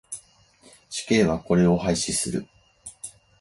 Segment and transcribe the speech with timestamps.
[0.89, 2.47] 死刑はこれを廃止する。